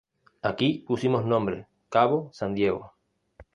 [0.41, 2.93] Aquí pusimos nombre "Cabo San Diego""...".